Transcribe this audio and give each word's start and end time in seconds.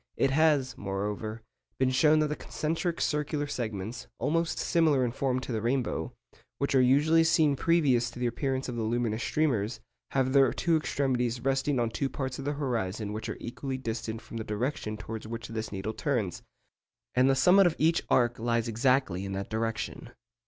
It 0.17 0.31
has, 0.31 0.75
moreover, 0.79 1.43
been 1.77 1.91
shown 1.91 2.17
that 2.21 2.29
the 2.29 2.35
concentric 2.35 2.99
circular 2.99 3.45
segments, 3.45 4.07
almost 4.17 4.57
similar 4.57 5.05
in 5.05 5.11
form 5.11 5.39
to 5.41 5.51
the 5.51 5.61
rainbow, 5.61 6.11
which 6.57 6.73
are 6.73 6.81
usually 6.81 7.23
seen 7.23 7.55
previous 7.55 8.09
to 8.09 8.17
the 8.17 8.25
appearance 8.25 8.67
of 8.67 8.75
the 8.75 8.81
luminous 8.81 9.21
streamers, 9.21 9.79
have 10.09 10.33
their 10.33 10.51
two 10.53 10.75
extremities 10.75 11.41
resting 11.41 11.79
on 11.79 11.91
two 11.91 12.09
parts 12.09 12.39
of 12.39 12.45
the 12.45 12.53
horizon 12.53 13.13
which 13.13 13.29
are 13.29 13.37
equally 13.39 13.77
distant 13.77 14.23
from 14.23 14.37
the 14.37 14.43
direction 14.43 14.97
towards 14.97 15.27
which 15.27 15.49
the 15.49 15.69
needle 15.71 15.93
turns; 15.93 16.41
and 17.13 17.29
the 17.29 17.35
summit 17.35 17.67
of 17.67 17.75
each 17.77 18.01
arc 18.09 18.39
lies 18.39 18.67
exactly 18.67 19.23
in 19.23 19.33
that 19.33 19.51
direction. 19.51 20.09